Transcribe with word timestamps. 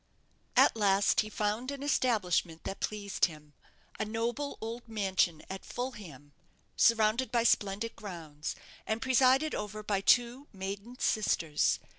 At 0.55 0.75
last 0.75 1.19
he 1.19 1.29
found 1.29 1.69
an 1.69 1.83
establishment 1.83 2.63
that 2.63 2.79
pleased 2.79 3.25
him; 3.25 3.53
a 3.99 4.03
noble 4.03 4.57
old 4.59 4.87
mansion 4.89 5.43
at 5.47 5.63
Fulham, 5.63 6.33
surrounded 6.75 7.31
by 7.31 7.43
splendid 7.43 7.95
grounds, 7.95 8.55
and 8.87 8.99
presided 8.99 9.53
over 9.53 9.83
by 9.83 10.01
two 10.01 10.47
maiden 10.51 10.97
sisters. 10.97 11.79